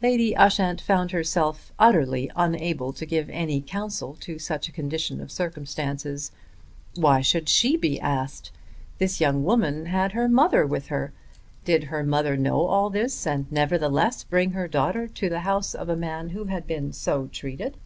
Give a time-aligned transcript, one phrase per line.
[0.00, 5.32] Lady Ushant found herself utterly unable to give any counsel to such a condition of
[5.32, 6.30] circumstances.
[6.94, 8.52] Why should she be asked?
[8.98, 11.12] This young woman had her mother with her.
[11.64, 15.88] Did her mother know all this, and nevertheless bring her daughter to the house of
[15.88, 17.76] a man who had been so treated!